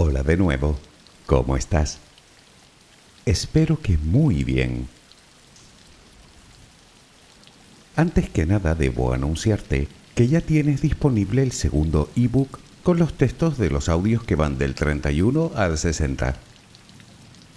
[0.00, 0.78] Hola de nuevo,
[1.26, 1.98] ¿cómo estás?
[3.26, 4.86] Espero que muy bien.
[7.96, 13.58] Antes que nada debo anunciarte que ya tienes disponible el segundo ebook con los textos
[13.58, 16.36] de los audios que van del 31 al 60.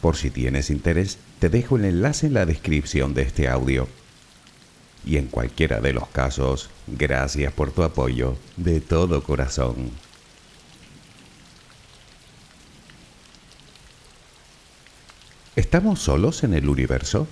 [0.02, 3.88] Por si tienes interés, te dejo el enlace en la descripción de este audio.
[5.06, 9.92] Y en cualquiera de los casos, gracias por tu apoyo de todo corazón.
[15.58, 17.28] ¿Estamos solos en el universo?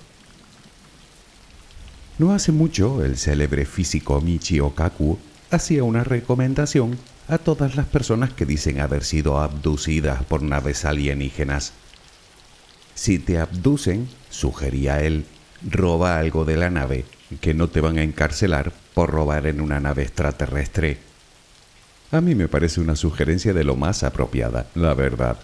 [2.18, 5.18] No hace mucho, el célebre físico Michio Kaku
[5.50, 11.72] hacía una recomendación a todas las personas que dicen haber sido abducidas por naves alienígenas.
[12.94, 15.24] Si te abducen, sugería él,
[15.66, 17.06] roba algo de la nave,
[17.40, 20.98] que no te van a encarcelar por robar en una nave extraterrestre.
[22.12, 25.38] A mí me parece una sugerencia de lo más apropiada, la verdad.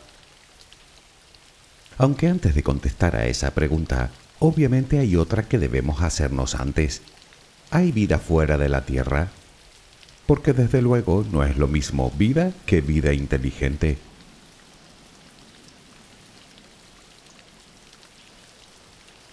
[1.98, 7.00] Aunque antes de contestar a esa pregunta, obviamente hay otra que debemos hacernos antes.
[7.70, 9.28] ¿Hay vida fuera de la Tierra?
[10.27, 13.97] Porque desde luego no es lo mismo vida que vida inteligente.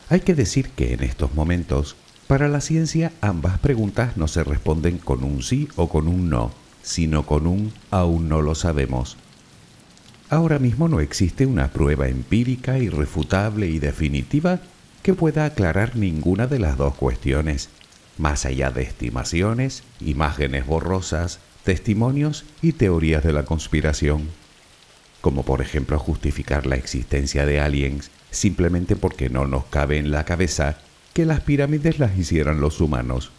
[0.09, 1.95] Hay que decir que en estos momentos,
[2.27, 6.51] para la ciencia ambas preguntas no se responden con un sí o con un no,
[6.81, 9.17] sino con un aún no lo sabemos.
[10.33, 14.61] Ahora mismo no existe una prueba empírica, irrefutable y definitiva
[15.03, 17.69] que pueda aclarar ninguna de las dos cuestiones,
[18.17, 24.27] más allá de estimaciones, imágenes borrosas, testimonios y teorías de la conspiración,
[25.21, 30.25] como por ejemplo justificar la existencia de aliens simplemente porque no nos cabe en la
[30.25, 30.79] cabeza
[31.13, 33.29] que las pirámides las hicieran los humanos.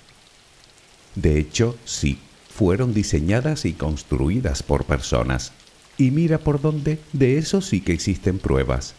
[1.16, 2.20] De hecho, sí,
[2.56, 5.50] fueron diseñadas y construidas por personas.
[5.96, 8.94] Y mira por dónde, de eso sí que existen pruebas.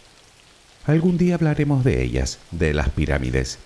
[0.85, 3.57] Algún día hablaremos de ellas, de las pirámides.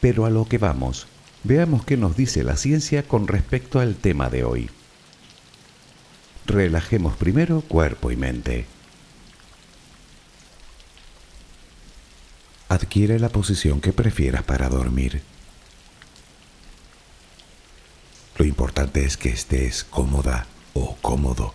[0.00, 1.06] Pero a lo que vamos,
[1.42, 4.70] veamos qué nos dice la ciencia con respecto al tema de hoy.
[6.46, 8.66] Relajemos primero cuerpo y mente.
[12.68, 15.22] Adquiere la posición que prefieras para dormir.
[18.36, 21.54] Lo importante es que estés cómoda o cómodo.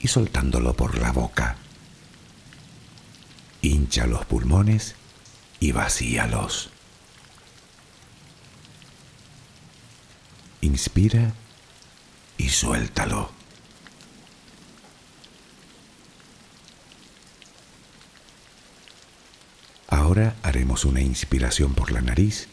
[0.00, 1.56] y soltándolo por la boca.
[3.62, 4.94] Hincha los pulmones
[5.60, 6.70] y vacíalos.
[10.62, 11.34] Inspira
[12.38, 13.30] y suéltalo.
[19.88, 22.48] Ahora haremos una inspiración por la nariz,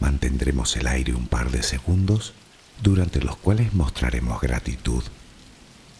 [0.00, 2.32] mantendremos el aire un par de segundos,
[2.82, 5.04] durante los cuales mostraremos gratitud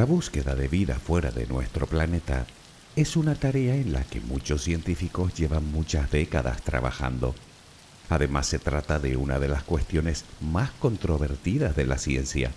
[0.00, 2.46] La búsqueda de vida fuera de nuestro planeta
[2.96, 7.34] es una tarea en la que muchos científicos llevan muchas décadas trabajando.
[8.08, 12.50] Además se trata de una de las cuestiones más controvertidas de la ciencia,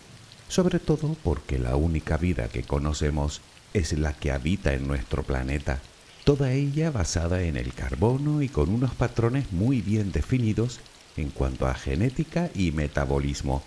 [0.48, 3.42] sobre todo porque la única vida que conocemos
[3.74, 5.82] es la que habita en nuestro planeta,
[6.24, 10.80] toda ella basada en el carbono y con unos patrones muy bien definidos
[11.18, 13.62] en cuanto a genética y metabolismo.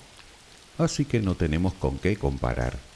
[0.78, 2.95] Así que no tenemos con qué comparar.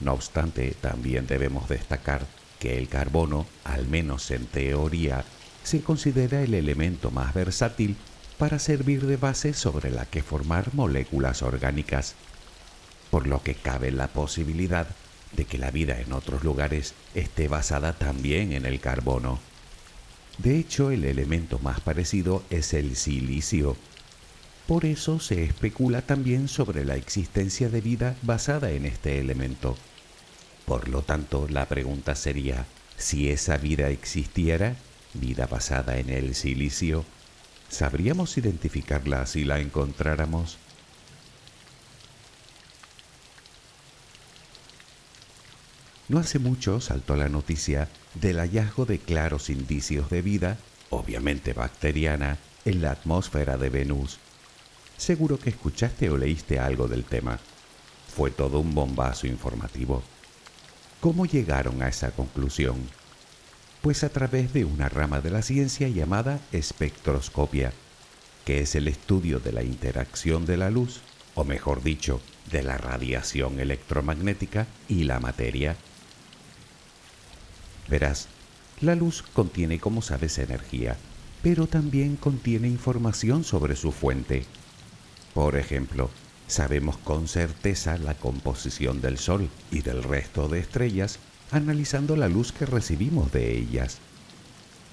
[0.00, 2.26] No obstante, también debemos destacar
[2.58, 5.24] que el carbono, al menos en teoría,
[5.64, 7.96] se considera el elemento más versátil
[8.38, 12.14] para servir de base sobre la que formar moléculas orgánicas,
[13.10, 14.86] por lo que cabe la posibilidad
[15.32, 19.38] de que la vida en otros lugares esté basada también en el carbono.
[20.38, 23.76] De hecho, el elemento más parecido es el silicio.
[24.66, 29.76] Por eso se especula también sobre la existencia de vida basada en este elemento.
[30.68, 32.66] Por lo tanto, la pregunta sería,
[32.98, 34.76] si esa vida existiera,
[35.14, 37.06] vida basada en el silicio,
[37.70, 40.58] ¿sabríamos identificarla si la encontráramos?
[46.10, 50.58] No hace mucho saltó la noticia del hallazgo de claros indicios de vida,
[50.90, 54.18] obviamente bacteriana, en la atmósfera de Venus.
[54.98, 57.38] Seguro que escuchaste o leíste algo del tema.
[58.14, 60.02] Fue todo un bombazo informativo.
[61.00, 62.76] ¿Cómo llegaron a esa conclusión?
[63.82, 67.72] pues a través de una rama de la ciencia llamada espectroscopia,
[68.44, 71.00] que es el estudio de la interacción de la luz,
[71.34, 75.76] o mejor dicho, de la radiación electromagnética y la materia.
[77.88, 78.28] Verás,
[78.80, 80.96] la luz contiene, como sabes, energía,
[81.42, 84.44] pero también contiene información sobre su fuente.
[85.34, 86.10] Por ejemplo,
[86.48, 92.52] sabemos con certeza la composición del Sol y del resto de estrellas analizando la luz
[92.52, 93.98] que recibimos de ellas.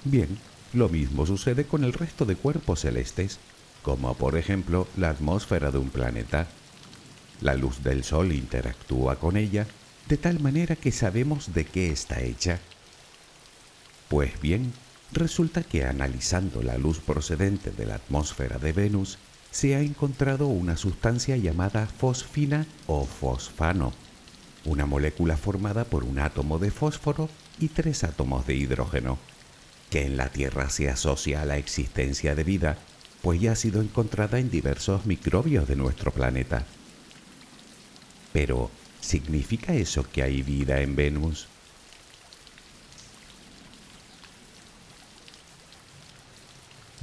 [0.04, 0.38] Bien,
[0.72, 3.38] lo mismo sucede con el resto de cuerpos celestes,
[3.82, 6.46] como por ejemplo la atmósfera de un planeta.
[7.40, 9.66] La luz del Sol interactúa con ella
[10.08, 12.60] de tal manera que sabemos de qué está hecha.
[14.08, 14.72] Pues bien,
[15.12, 19.18] resulta que analizando la luz procedente de la atmósfera de Venus,
[19.56, 23.94] se ha encontrado una sustancia llamada fosfina o fosfano,
[24.66, 29.16] una molécula formada por un átomo de fósforo y tres átomos de hidrógeno,
[29.88, 32.76] que en la Tierra se asocia a la existencia de vida,
[33.22, 36.66] pues ya ha sido encontrada en diversos microbios de nuestro planeta.
[38.34, 38.70] Pero,
[39.00, 41.46] ¿Significa eso que hay vida en Venus?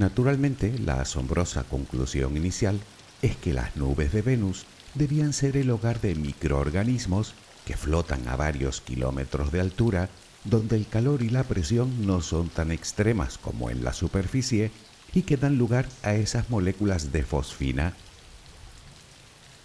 [0.04, 2.78] Naturalmente, la asombrosa conclusión inicial
[3.22, 8.36] es que las nubes de Venus debían ser el hogar de microorganismos que flotan a
[8.36, 10.10] varios kilómetros de altura,
[10.44, 14.72] donde el calor y la presión no son tan extremas como en la superficie
[15.14, 17.94] y que dan lugar a esas moléculas de fosfina.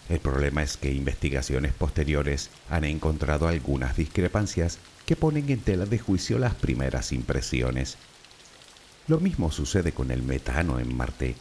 [0.09, 5.99] El problema es que investigaciones posteriores han encontrado algunas discrepancias que ponen en tela de
[5.99, 7.99] juicio las primeras impresiones.
[9.09, 11.35] Lo mismo sucede con el metano en Marte,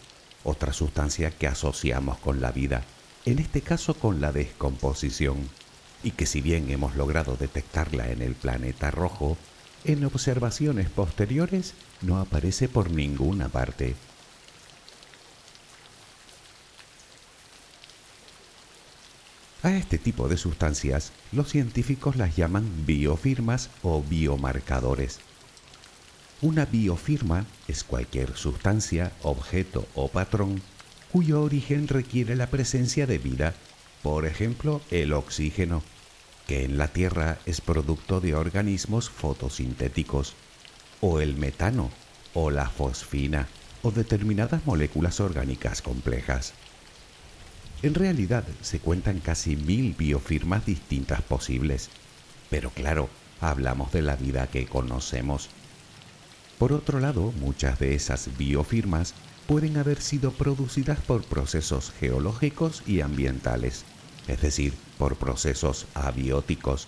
[0.45, 2.83] otra sustancia que asociamos con la vida,
[3.25, 5.49] en este caso con la descomposición,
[6.01, 9.37] y que si bien hemos logrado detectarla en el planeta rojo,
[9.83, 13.95] en observaciones posteriores no aparece por ninguna parte.
[19.61, 25.19] A este tipo de sustancias los científicos las llaman biofirmas o biomarcadores.
[26.41, 30.61] Una biofirma es cualquier sustancia, objeto o patrón
[31.11, 33.55] cuyo origen requiere la presencia de vida,
[34.03, 35.81] por ejemplo el oxígeno,
[36.45, 40.35] que en la Tierra es producto de organismos fotosintéticos,
[41.01, 41.89] o el metano,
[42.35, 43.47] o la fosfina,
[43.81, 46.53] o determinadas moléculas orgánicas complejas.
[47.81, 51.89] En realidad se cuentan casi mil biofirmas distintas posibles,
[52.51, 53.09] pero claro,
[53.41, 55.49] hablamos de la vida que conocemos.
[56.57, 59.13] Por otro lado, muchas de esas biofirmas
[59.45, 63.85] pueden haber sido producidas por procesos geológicos y ambientales,
[64.27, 66.87] es decir, por procesos abióticos.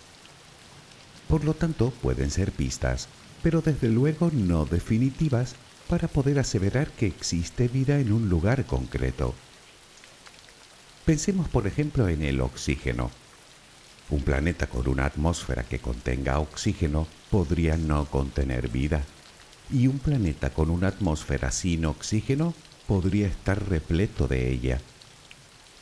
[1.28, 3.08] Por lo tanto, pueden ser pistas,
[3.44, 5.56] pero desde luego no definitivas
[5.88, 9.34] para poder aseverar que existe vida en un lugar concreto.
[11.06, 13.10] Pensemos por ejemplo en el oxígeno.
[14.10, 19.04] Un planeta con una atmósfera que contenga oxígeno podría no contener vida.
[19.72, 22.56] Y un planeta con una atmósfera sin oxígeno
[22.88, 24.80] podría estar repleto de ella.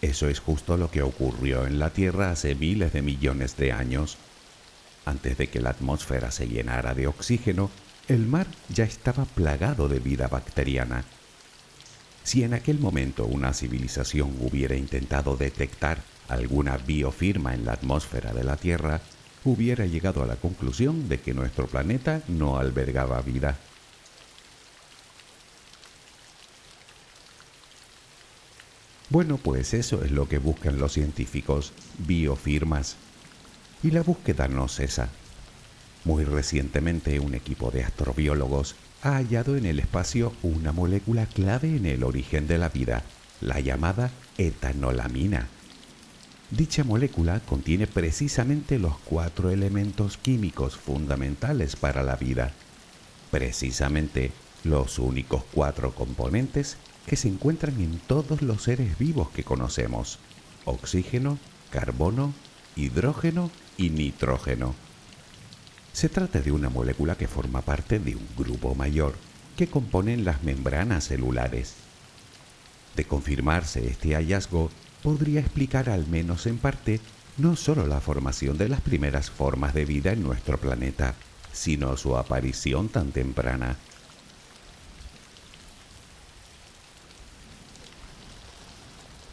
[0.01, 4.17] Eso es justo lo que ocurrió en la Tierra hace miles de millones de años.
[5.05, 7.71] Antes de que la atmósfera se llenara de oxígeno,
[8.09, 11.05] el mar ya estaba plagado de vida bacteriana.
[12.23, 18.43] Si en aquel momento una civilización hubiera intentado detectar alguna biofirma en la atmósfera de
[18.43, 18.99] la Tierra,
[19.45, 23.57] hubiera llegado a la conclusión de que nuestro planeta no albergaba vida.
[29.09, 32.97] Bueno, pues eso es lo que buscan los científicos, biofirmas.
[33.81, 35.09] Y la búsqueda no cesa.
[36.03, 41.85] Muy recientemente un equipo de astrobiólogos ha hallado en el espacio una molécula clave en
[41.85, 43.03] el origen de la vida,
[43.39, 45.47] la llamada etanolamina.
[46.51, 52.51] Dicha molécula contiene precisamente los cuatro elementos químicos fundamentales para la vida,
[53.31, 54.31] precisamente
[54.63, 60.19] los únicos cuatro componentes que se encuentran en todos los seres vivos que conocemos,
[60.65, 61.39] oxígeno,
[61.71, 62.33] carbono,
[62.75, 64.75] hidrógeno y nitrógeno.
[65.93, 69.15] Se trata de una molécula que forma parte de un grupo mayor
[69.55, 71.73] que componen las membranas celulares.
[72.95, 74.69] De confirmarse este hallazgo,
[75.01, 76.99] podría explicar al menos en parte
[77.37, 81.15] no solo la formación de las primeras formas de vida en nuestro planeta,
[81.53, 83.77] sino su aparición tan temprana.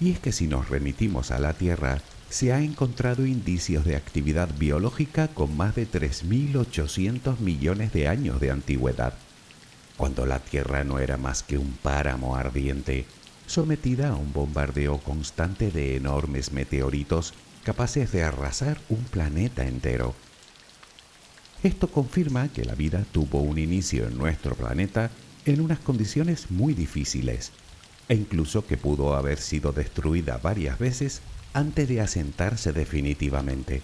[0.01, 4.49] Y es que si nos remitimos a la Tierra, se ha encontrado indicios de actividad
[4.59, 9.15] biológica con más de 3.800 millones de años de antigüedad,
[9.97, 13.07] cuando la Tierra no era más que un páramo ardiente,
[13.47, 20.15] sometida a un bombardeo constante de enormes meteoritos capaces de arrasar un planeta entero.
[21.63, 25.11] Esto confirma que la vida tuvo un inicio en nuestro planeta
[25.47, 27.53] en unas condiciones muy difíciles,
[28.09, 33.83] e incluso que pudo haber sido destruida varias veces antes de asentarse definitivamente,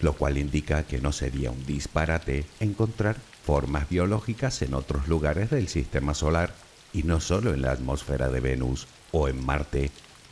[0.00, 5.68] lo cual indica que no sería un disparate encontrar formas biológicas en otros lugares del
[5.68, 6.54] sistema solar
[6.92, 9.90] y no solo en la atmósfera de Venus o en Marte,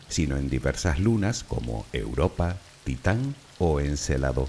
[0.09, 4.49] sino en diversas lunas como Europa, Titán o Encelado,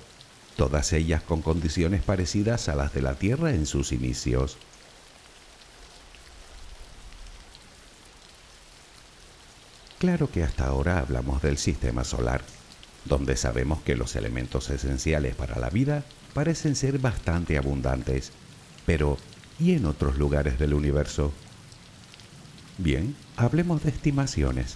[0.56, 4.58] todas ellas con condiciones parecidas a las de la Tierra en sus inicios.
[10.04, 12.42] Claro que hasta ahora hablamos del sistema solar,
[13.06, 18.34] donde sabemos que los elementos esenciales para la vida parecen ser bastante abundantes,
[18.86, 19.18] pero
[19.62, 21.32] ¿y en otros lugares del universo?
[22.78, 24.76] Bien, hablemos de estimaciones.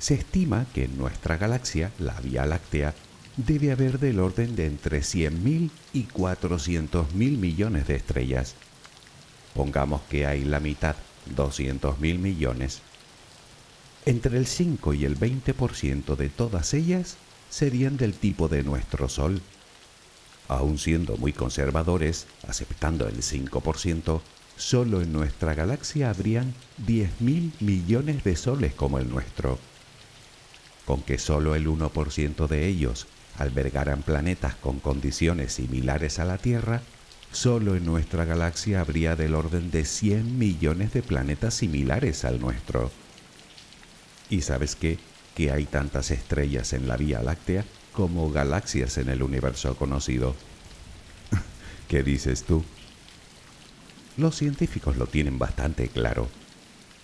[0.00, 2.96] Se estima que en nuestra galaxia, la Vía Láctea,
[3.36, 8.56] debe haber del orden de entre 100.000 y 400.000 millones de estrellas.
[9.54, 10.96] Pongamos que hay la mitad,
[11.36, 12.82] 200.000 millones.
[14.08, 17.18] Entre el 5 y el 20% de todas ellas
[17.50, 19.42] serían del tipo de nuestro Sol.
[20.48, 24.22] Aun siendo muy conservadores, aceptando el 5%,
[24.56, 26.54] solo en nuestra galaxia habrían
[26.86, 29.58] 10.000 millones de soles como el nuestro.
[30.86, 36.80] Con que solo el 1% de ellos albergaran planetas con condiciones similares a la Tierra,
[37.30, 42.90] solo en nuestra galaxia habría del orden de 100 millones de planetas similares al nuestro.
[44.30, 44.98] ¿Y sabes qué?
[45.34, 50.34] Que hay tantas estrellas en la Vía Láctea como galaxias en el universo conocido.
[51.88, 52.64] ¿Qué dices tú?
[54.16, 56.28] Los científicos lo tienen bastante claro.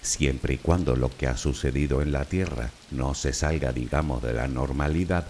[0.03, 4.35] Siempre y cuando lo que ha sucedido en la Tierra no se salga, digamos, de
[4.35, 5.27] la normalidad,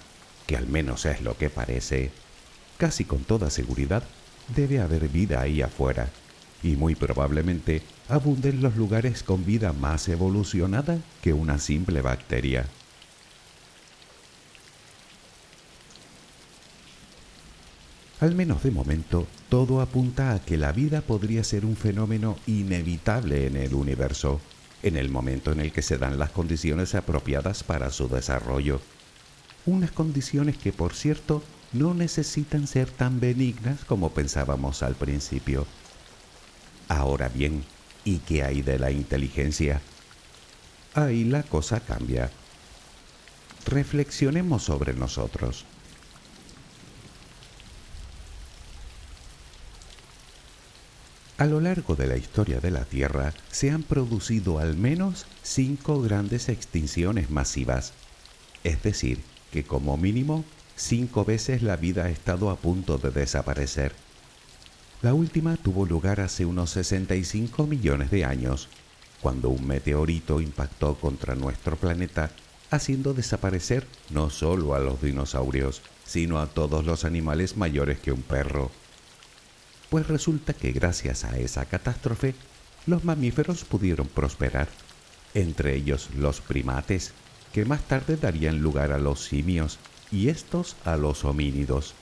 [0.46, 2.10] que al menos es lo que parece,
[2.76, 4.02] casi con toda seguridad
[4.48, 6.10] debe haber vida ahí afuera,
[6.64, 12.66] y muy probablemente abunden los lugares con vida más evolucionada que una simple bacteria.
[18.18, 23.46] Al menos de momento, todo apunta a que la vida podría ser un fenómeno inevitable
[23.46, 24.40] en el universo,
[24.82, 28.80] en el momento en el que se dan las condiciones apropiadas para su desarrollo
[29.66, 35.66] unas condiciones que por cierto no necesitan ser tan benignas como pensábamos al principio.
[36.88, 37.64] Ahora bien,
[38.04, 39.80] ¿y qué hay de la inteligencia?
[40.94, 42.30] Ahí la cosa cambia.
[43.66, 45.64] Reflexionemos sobre nosotros.
[51.36, 56.00] A lo largo de la historia de la Tierra se han producido al menos cinco
[56.00, 57.92] grandes extinciones masivas,
[58.62, 59.20] es decir,
[59.50, 60.44] que como mínimo
[60.76, 63.92] cinco veces la vida ha estado a punto de desaparecer.
[65.04, 68.70] La última tuvo lugar hace unos 65 millones de años,
[69.20, 72.30] cuando un meteorito impactó contra nuestro planeta,
[72.70, 78.22] haciendo desaparecer no solo a los dinosaurios, sino a todos los animales mayores que un
[78.22, 78.70] perro.
[79.90, 82.34] Pues resulta que gracias a esa catástrofe,
[82.86, 84.68] los mamíferos pudieron prosperar,
[85.34, 87.12] entre ellos los primates,
[87.52, 89.78] que más tarde darían lugar a los simios
[90.10, 91.94] y estos a los homínidos.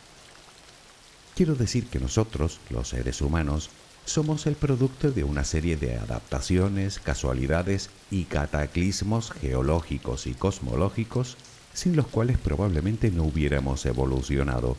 [1.34, 3.70] Quiero decir que nosotros, los seres humanos,
[4.04, 11.36] somos el producto de una serie de adaptaciones, casualidades y cataclismos geológicos y cosmológicos
[11.72, 14.76] sin los cuales probablemente no hubiéramos evolucionado.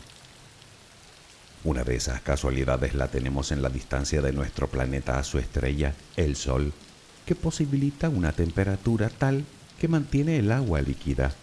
[1.63, 5.95] Una de esas casualidades la tenemos en la distancia de nuestro planeta a su estrella,
[6.17, 6.73] el Sol,
[7.25, 9.45] que posibilita una temperatura tal
[9.79, 11.33] que mantiene el agua líquida.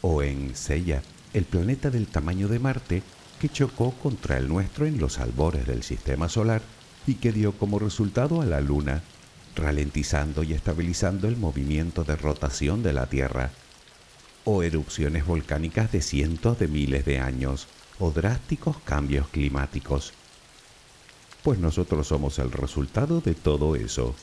[0.00, 1.02] O en Sella,
[1.34, 3.02] el planeta del tamaño de Marte
[3.40, 6.62] que chocó contra el nuestro en los albores del sistema solar
[7.06, 9.02] y que dio como resultado a la Luna,
[9.54, 13.50] ralentizando y estabilizando el movimiento de rotación de la Tierra.
[14.44, 17.68] O erupciones volcánicas de cientos de miles de años,
[17.98, 20.12] o drásticos cambios climáticos.
[21.42, 24.14] Pues nosotros somos el resultado de todo eso.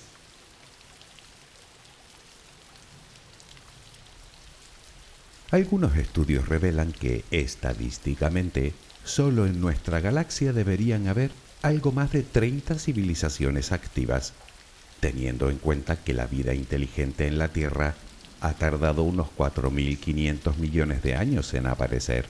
[5.52, 12.78] Algunos estudios revelan que, estadísticamente, solo en nuestra galaxia deberían haber algo más de 30
[12.80, 14.34] civilizaciones activas,
[15.00, 17.96] teniendo en cuenta que la vida inteligente en la Tierra
[18.42, 22.26] ha tardado unos 4.500 millones de años en aparecer,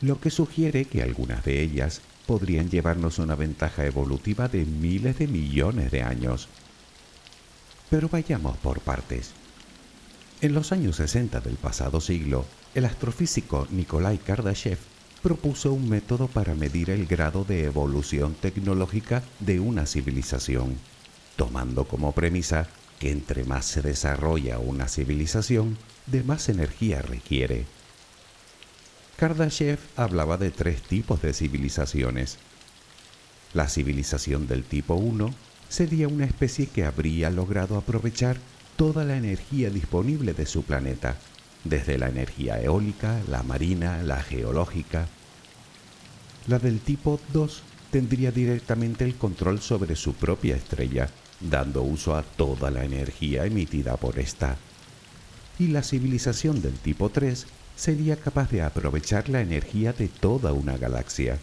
[0.00, 5.28] lo que sugiere que algunas de ellas podrían llevarnos una ventaja evolutiva de miles de
[5.28, 6.48] millones de años.
[7.90, 9.30] Pero vayamos por partes.
[10.40, 14.78] En los años 60 del pasado siglo, el astrofísico Nikolai Kardashev
[15.22, 20.76] propuso un método para medir el grado de evolución tecnológica de una civilización,
[21.36, 27.66] tomando como premisa que entre más se desarrolla una civilización, de más energía requiere.
[29.16, 32.38] Kardashev hablaba de tres tipos de civilizaciones.
[33.54, 35.32] La civilización del tipo 1
[35.68, 38.38] sería una especie que habría logrado aprovechar
[38.76, 41.16] toda la energía disponible de su planeta,
[41.64, 45.06] desde la energía eólica, la marina, la geológica.
[46.46, 51.08] La del tipo 2 tendría directamente el control sobre su propia estrella,
[51.40, 54.56] dando uso a toda la energía emitida por esta.
[55.58, 57.46] Y la civilización del tipo 3
[57.76, 61.38] sería capaz de aprovechar la energía de toda una galaxia.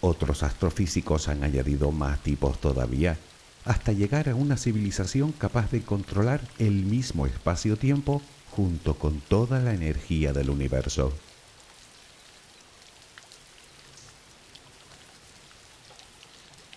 [0.00, 3.16] Otros astrofísicos han añadido más tipos todavía,
[3.64, 8.22] hasta llegar a una civilización capaz de controlar el mismo espacio-tiempo
[8.58, 11.12] junto con toda la energía del universo.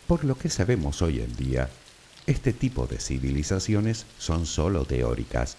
[0.05, 1.71] Por lo que sabemos hoy en día,
[2.27, 5.57] este tipo de civilizaciones son solo teóricas.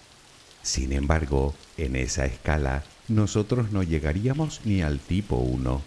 [0.61, 5.81] Sin embargo, en esa escala, nosotros no llegaríamos ni al tipo 1.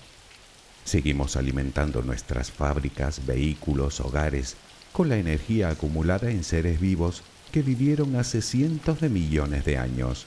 [0.84, 4.56] Seguimos alimentando nuestras fábricas, vehículos, hogares,
[4.92, 7.22] con la energía acumulada en seres vivos
[7.56, 10.26] que vivieron hace cientos de millones de años.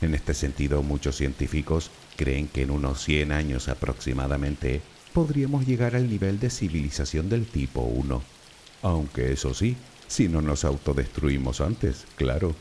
[0.00, 4.80] En este sentido, muchos científicos creen que en unos 100 años aproximadamente
[5.12, 8.20] podríamos llegar al nivel de civilización del tipo 1
[8.82, 9.76] aunque eso sí,
[10.08, 12.56] si no nos autodestruimos antes, claro.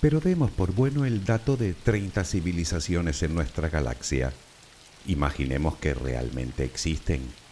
[0.00, 4.32] Pero demos por bueno el dato de 30 civilizaciones en nuestra galaxia.
[5.06, 7.45] Imaginemos que realmente existen.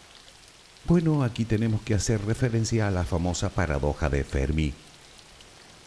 [0.87, 4.75] Bueno, aquí tenemos que hacer referencia a la famosa paradoja de Fermi.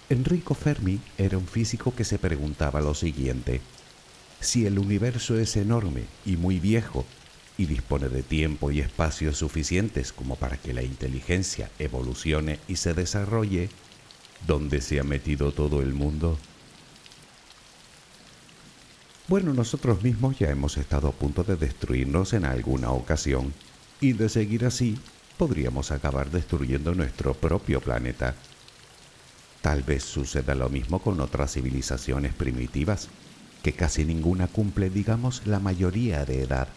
[0.09, 3.61] Enrico Fermi era un físico que se preguntaba lo siguiente.
[4.39, 7.05] Si el universo es enorme y muy viejo
[7.59, 12.95] y dispone de tiempo y espacio suficientes como para que la inteligencia evolucione y se
[12.95, 13.69] desarrolle,
[14.47, 16.39] ¿dónde se ha metido todo el mundo?
[19.27, 23.53] Bueno, nosotros mismos ya hemos estado a punto de destruirnos en alguna ocasión,
[24.01, 24.97] y de seguir así,
[25.37, 28.35] podríamos acabar destruyendo nuestro propio planeta.
[29.61, 33.09] Tal vez suceda lo mismo con otras civilizaciones primitivas,
[33.63, 36.67] que casi ninguna cumple, digamos, la mayoría de edad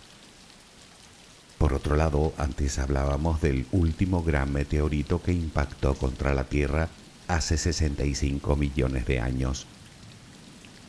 [1.61, 6.89] por otro lado, antes hablábamos del último gran meteorito que impactó contra la Tierra
[7.29, 9.67] hace 65 millones de años.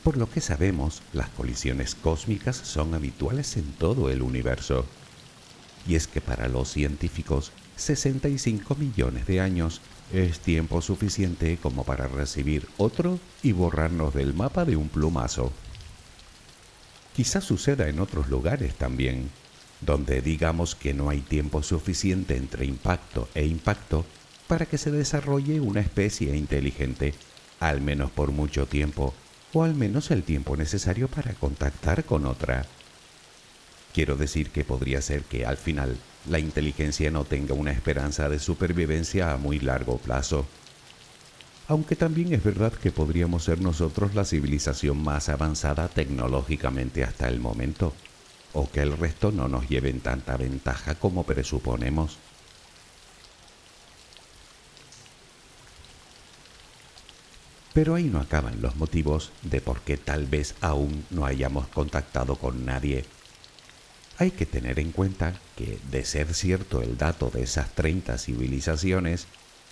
[0.02, 4.86] Por lo que sabemos, las colisiones cósmicas son habituales en todo el universo.
[5.88, 9.82] Y es que para los científicos, 65 millones de años
[10.14, 15.52] es tiempo suficiente como para recibir otro y borrarnos del mapa de un plumazo.
[17.16, 19.30] Quizás suceda en otros lugares también,
[19.82, 24.06] donde digamos que no hay tiempo suficiente entre impacto e impacto
[24.48, 27.14] para que se desarrolle una especie inteligente,
[27.60, 29.14] al menos por mucho tiempo,
[29.54, 32.66] o al menos el tiempo necesario para contactar con otra.
[33.94, 35.98] Quiero decir que podría ser que al final
[36.30, 40.46] la inteligencia no tenga una esperanza de supervivencia a muy largo plazo.
[41.68, 47.40] Aunque también es verdad que podríamos ser nosotros la civilización más avanzada tecnológicamente hasta el
[47.40, 47.94] momento
[48.54, 52.18] o que el resto no nos lleven tanta ventaja como presuponemos.
[57.74, 62.36] Pero ahí no acaban los motivos de por qué tal vez aún no hayamos contactado
[62.36, 63.06] con nadie.
[64.22, 69.26] Hay que tener en cuenta que, de ser cierto el dato de esas 30 civilizaciones,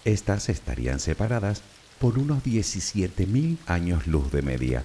[0.06, 1.62] éstas estarían separadas
[2.00, 4.84] por unos 17.000 años luz de media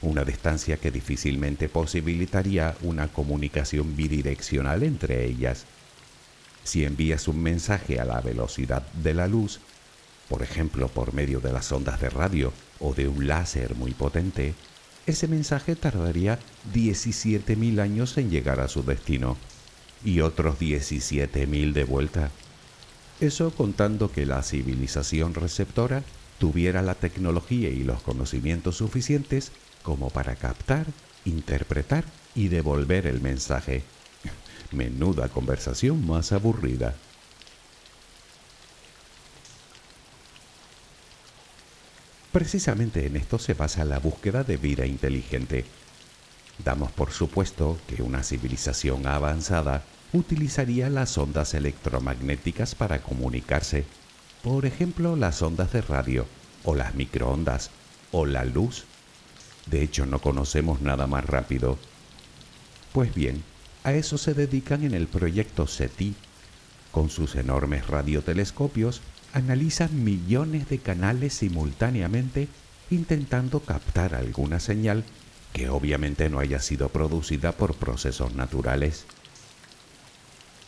[0.00, 5.66] una distancia que difícilmente posibilitaría una comunicación bidireccional entre ellas.
[6.64, 9.60] Si envías un mensaje a la velocidad de la luz,
[10.30, 14.54] por ejemplo por medio de las ondas de radio o de un láser muy potente,
[15.10, 16.38] ese mensaje tardaría
[16.74, 19.36] 17.000 años en llegar a su destino
[20.04, 22.30] y otros 17.000 de vuelta.
[23.20, 26.02] Eso contando que la civilización receptora
[26.38, 29.50] tuviera la tecnología y los conocimientos suficientes
[29.82, 30.86] como para captar,
[31.24, 33.82] interpretar y devolver el mensaje.
[34.72, 36.94] Menuda conversación más aburrida.
[42.32, 45.64] Precisamente en esto se basa la búsqueda de vida inteligente.
[46.64, 53.84] Damos por supuesto que una civilización avanzada utilizaría las ondas electromagnéticas para comunicarse,
[54.42, 56.26] por ejemplo las ondas de radio,
[56.64, 57.70] o las microondas,
[58.10, 58.84] o la luz
[59.70, 61.78] de hecho, no conocemos nada más rápido.
[62.92, 63.42] Pues bien,
[63.84, 66.14] a eso se dedican en el proyecto SETI.
[66.90, 72.48] Con sus enormes radiotelescopios, analizan millones de canales simultáneamente
[72.90, 75.04] intentando captar alguna señal
[75.52, 79.04] que obviamente no haya sido producida por procesos naturales.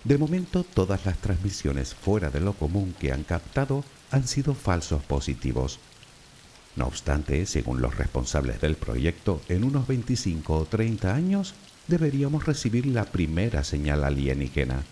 [0.05, 5.03] De momento, todas las transmisiones fuera de lo común que han captado han sido falsos
[5.03, 5.79] positivos.
[6.77, 11.55] No obstante, según los responsables del proyecto, en unos 25 o 30 años
[11.89, 14.85] deberíamos recibir la primera señal alienígena.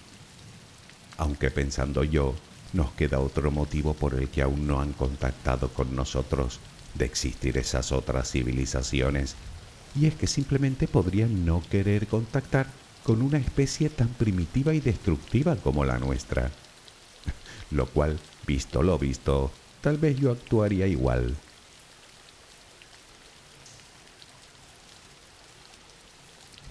[1.16, 2.34] Aunque pensando yo,
[2.72, 6.60] nos queda otro motivo por el que aún no han contactado con nosotros
[6.94, 9.36] de existir esas otras civilizaciones,
[9.94, 12.66] y es que simplemente podrían no querer contactar
[13.04, 16.50] con una especie tan primitiva y destructiva como la nuestra,
[17.70, 19.50] lo cual visto lo visto,
[19.80, 21.36] tal vez yo actuaría igual.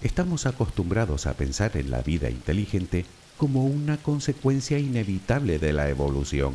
[0.02, 3.04] Estamos acostumbrados a pensar en la vida inteligente
[3.38, 6.54] como una consecuencia inevitable de la evolución.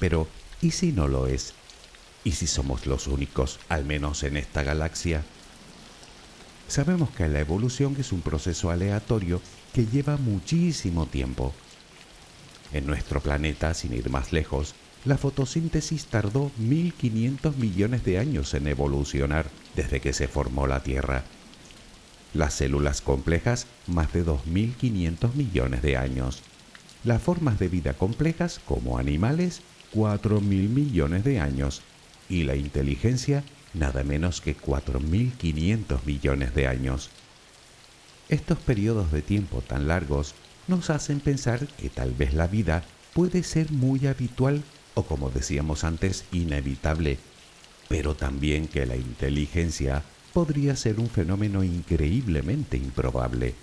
[0.00, 0.26] Pero,
[0.60, 1.54] ¿y si no lo es?
[2.24, 5.22] ¿Y si somos los únicos, al menos en esta galaxia?
[6.66, 9.42] Sabemos que la evolución es un proceso aleatorio
[9.74, 11.52] que lleva muchísimo tiempo.
[12.72, 14.74] En nuestro planeta, sin ir más lejos,
[15.04, 21.24] la fotosíntesis tardó 1.500 millones de años en evolucionar desde que se formó la Tierra
[22.34, 26.42] las células complejas más de 2.500 millones de años,
[27.04, 29.60] las formas de vida complejas como animales
[29.94, 31.82] 4.000 millones de años.
[32.28, 37.10] Y la inteligencia nada menos que 4.500 millones de años.
[38.28, 40.34] Estos periodos de tiempo tan largos
[40.68, 44.62] nos hacen pensar que tal vez la vida puede ser muy habitual
[44.94, 47.18] o como decíamos antes, inevitable,
[47.88, 53.54] pero también que la inteligencia podría ser un fenómeno increíblemente improbable.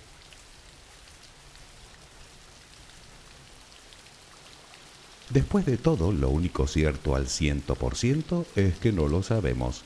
[5.30, 9.82] Después de todo, lo único cierto al ciento por ciento es que no lo sabemos.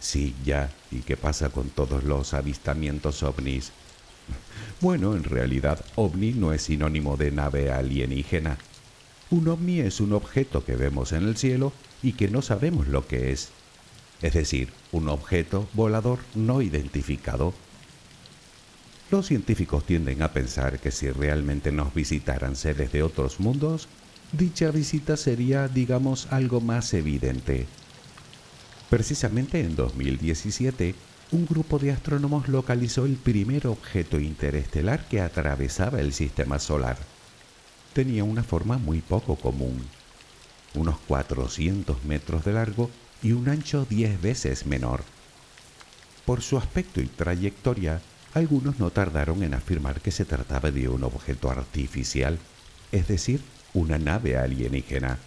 [0.00, 3.72] Sí, ya, ¿y qué pasa con todos los avistamientos ovnis?
[4.80, 8.58] Bueno, en realidad, ovni no es sinónimo de nave alienígena.
[9.30, 13.06] Un ovni es un objeto que vemos en el cielo y que no sabemos lo
[13.06, 13.50] que es
[14.22, 17.52] es decir, un objeto volador no identificado.
[19.10, 23.88] Los científicos tienden a pensar que si realmente nos visitaran seres de otros mundos,
[24.32, 27.66] dicha visita sería, digamos, algo más evidente.
[28.88, 30.94] Precisamente en 2017,
[31.32, 36.96] un grupo de astrónomos localizó el primer objeto interestelar que atravesaba el sistema solar.
[37.92, 39.82] Tenía una forma muy poco común,
[40.74, 42.90] unos 400 metros de largo
[43.22, 45.02] y un ancho diez veces menor.
[46.26, 48.00] Por su aspecto y trayectoria,
[48.34, 52.38] algunos no tardaron en afirmar que se trataba de un objeto artificial,
[52.90, 53.42] es decir,
[53.74, 55.18] una nave alienígena.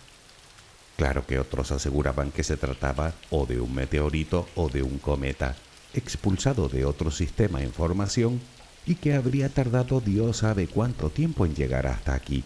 [0.97, 5.55] Claro que otros aseguraban que se trataba o de un meteorito o de un cometa,
[5.93, 8.41] expulsado de otro sistema en formación
[8.85, 12.43] y que habría tardado Dios sabe cuánto tiempo en llegar hasta aquí.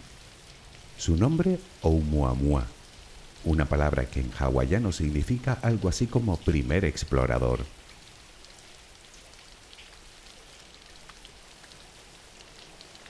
[0.97, 2.65] Su nombre, Oumuamua
[3.49, 7.65] una palabra que en hawaiano significa algo así como primer explorador.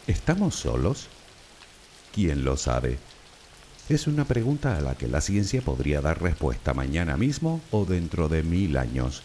[0.08, 1.08] ¿Estamos solos?
[2.14, 2.98] ¿Quién lo sabe?
[3.90, 8.30] Es una pregunta a la que la ciencia podría dar respuesta mañana mismo o dentro
[8.30, 9.24] de mil años.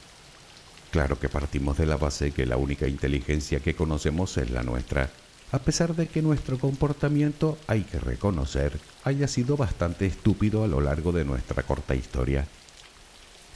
[0.91, 5.11] Claro que partimos de la base que la única inteligencia que conocemos es la nuestra
[5.55, 8.73] a pesar de que nuestro comportamiento, hay que reconocer,
[9.05, 12.49] haya sido bastante estúpido a lo largo de nuestra corta historia.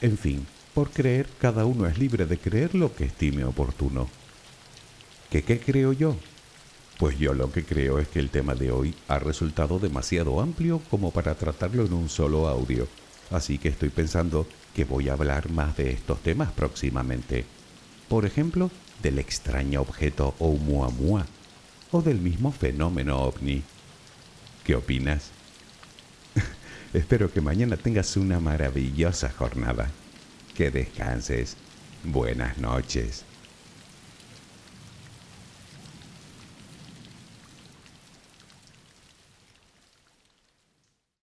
[0.01, 4.09] En fin, por creer, cada uno es libre de creer lo que estime oportuno.
[5.29, 6.15] ¿Qué qué creo yo?
[7.01, 10.81] Pues yo lo que creo es que el tema de hoy ha resultado demasiado amplio
[10.91, 12.87] como para tratarlo en un solo audio,
[13.33, 17.45] así que estoy pensando que voy a hablar más de estos temas próximamente.
[18.09, 18.71] Por ejemplo,
[19.03, 21.27] del extraño objeto Oumuamua
[21.91, 23.63] o del mismo fenómeno ovni.
[24.65, 25.31] ¿Qué opinas?
[26.93, 29.91] Espero que mañana tengas una maravillosa jornada.
[30.55, 31.57] Que descanses.
[32.05, 33.25] Buenas noches.